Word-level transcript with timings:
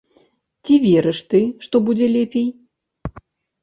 Ці 0.63 0.73
верыш 0.85 1.19
ты, 1.35 1.43
што 1.69 1.85
будзе 1.91 2.07
лепей? 2.19 2.53